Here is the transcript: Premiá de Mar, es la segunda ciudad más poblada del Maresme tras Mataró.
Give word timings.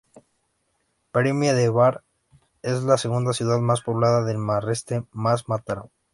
Premiá 1.11 1.53
de 1.53 1.71
Mar, 1.71 2.03
es 2.63 2.81
la 2.81 2.97
segunda 2.97 3.33
ciudad 3.33 3.59
más 3.59 3.81
poblada 3.81 4.23
del 4.23 4.39
Maresme 4.39 5.05
tras 5.13 5.47
Mataró. 5.47 5.91